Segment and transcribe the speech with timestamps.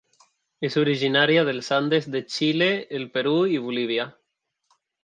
[0.69, 4.13] És originària dels Andes de Xile, el Perú i Bolívia.